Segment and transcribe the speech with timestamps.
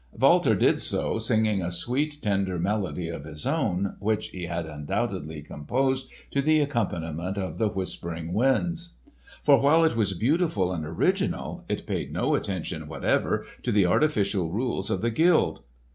[0.17, 5.43] Walter did so, singing a sweet tender melody of his own, which he had undoubtedly
[5.43, 8.95] composed to the accompaniment of the whispering winds.
[9.43, 14.49] For while it was beautiful and original it paid no attention whatever to the artificial
[14.49, 15.61] rules of the guild.